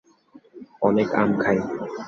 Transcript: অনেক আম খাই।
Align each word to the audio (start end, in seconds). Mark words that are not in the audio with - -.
অনেক 0.81 1.07
আম 1.15 1.29
খাই। 1.41 1.57